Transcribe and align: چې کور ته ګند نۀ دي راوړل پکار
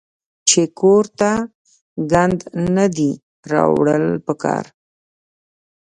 چې 0.49 0.61
کور 0.79 1.05
ته 1.19 1.31
ګند 2.11 2.39
نۀ 2.73 2.85
دي 2.95 3.11
راوړل 3.51 4.05
پکار 4.25 4.65